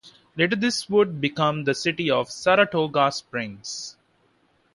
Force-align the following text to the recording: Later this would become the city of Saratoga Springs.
Later 0.35 0.55
this 0.55 0.89
would 0.89 1.21
become 1.21 1.63
the 1.63 1.75
city 1.75 2.09
of 2.09 2.31
Saratoga 2.31 3.11
Springs. 3.11 3.97